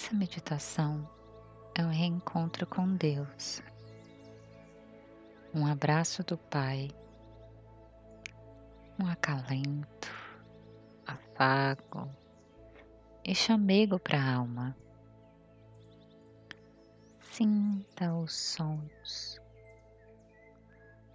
[0.00, 1.10] Essa meditação
[1.74, 3.60] é um reencontro com Deus,
[5.52, 6.88] um abraço do Pai,
[8.96, 10.08] um acalento,
[11.04, 12.08] afago
[13.24, 14.76] e chamego para a alma.
[17.18, 19.40] Sinta os sons,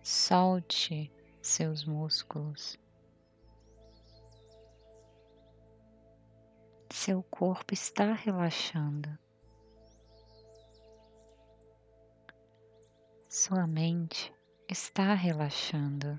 [0.03, 1.09] solte
[1.41, 2.77] seus músculos.
[7.05, 9.09] Seu corpo está relaxando.
[13.27, 14.33] Sua mente
[14.69, 16.17] está relaxando.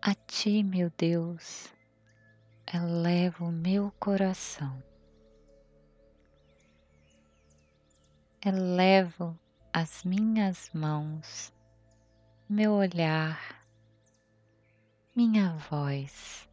[0.00, 1.70] A ti, meu Deus,
[2.72, 4.89] elevo o meu coração.
[8.42, 9.38] Elevo
[9.70, 11.52] as minhas mãos,
[12.48, 13.62] meu olhar,
[15.14, 16.48] minha voz.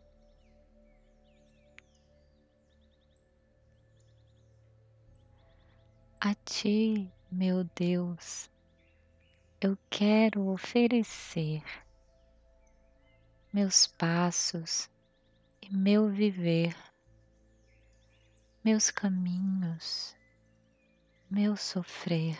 [6.19, 8.49] A ti, meu Deus,
[9.61, 11.63] eu quero oferecer
[13.53, 14.89] meus passos
[15.61, 16.75] e meu viver,
[18.61, 20.17] meus caminhos,
[21.29, 22.37] meu sofrer.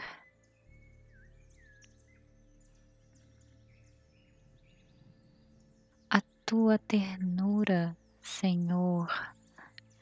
[6.10, 9.10] A tua ternura, Senhor,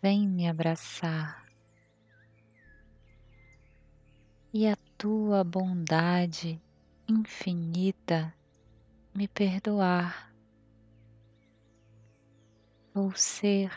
[0.01, 1.43] vem me abraçar.
[4.53, 6.61] E a tua bondade
[7.07, 8.33] infinita
[9.13, 10.33] me perdoar
[12.93, 13.69] vou ser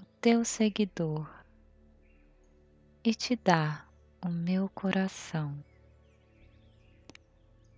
[0.00, 1.28] o teu seguidor
[3.02, 3.89] e te dar
[4.22, 5.56] o meu coração.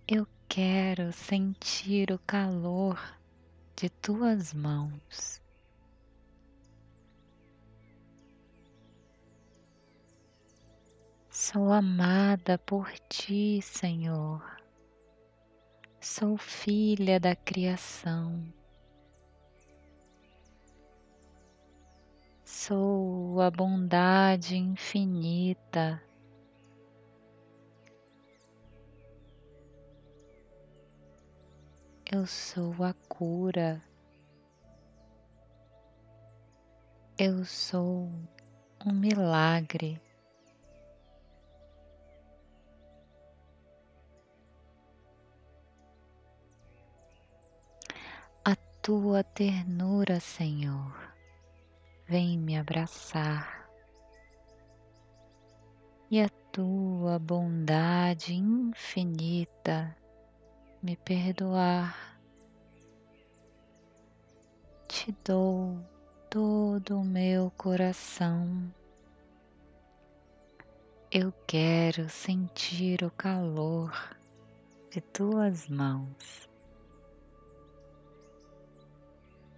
[0.07, 2.99] Eu quero sentir o calor
[3.75, 5.41] de tuas mãos.
[11.29, 14.43] Sou amada por ti, Senhor.
[15.99, 18.43] Sou filha da criação
[22.63, 26.01] sou a bondade infinita.
[32.15, 33.81] Eu sou a cura.
[37.17, 38.07] Eu sou
[38.85, 39.99] um milagre.
[48.45, 50.95] A tua ternura, Senhor
[52.07, 53.67] vem me abraçar
[56.11, 60.02] e a tua bondade infinita
[60.83, 62.19] me perdoar.
[64.85, 65.79] Te dou
[66.29, 68.69] todo o meu coração.
[71.09, 73.93] Eu quero sentir o calor
[74.91, 76.49] de tuas mãos.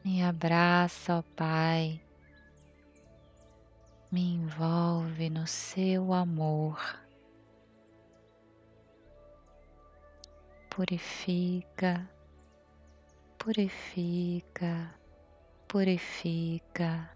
[0.04, 2.00] Me abraça, ó Pai,
[4.12, 7.05] me envolve no seu amor.
[10.76, 12.06] Purifica,
[13.38, 14.94] purifica,
[15.70, 17.10] purifica.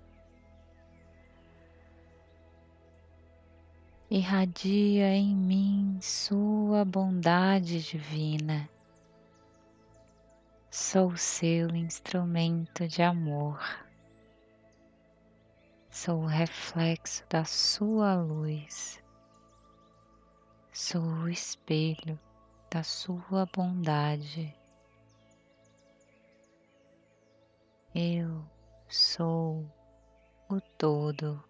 [4.10, 8.70] Irradia em mim Sua bondade divina.
[10.72, 13.60] Sou seu instrumento de amor
[15.92, 19.04] sou o reflexo da Sua luz,
[20.72, 22.18] sou o espelho
[22.70, 24.56] da Sua bondade.
[27.96, 28.46] Eu
[28.88, 29.66] sou
[30.48, 31.44] o todo.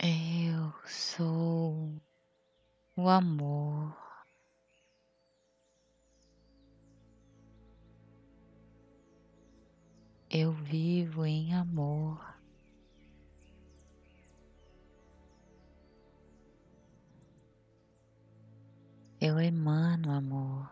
[0.00, 1.92] Eu sou
[2.96, 4.07] o amor.
[10.30, 12.20] Eu vivo em amor.
[19.18, 20.70] Eu emano amor.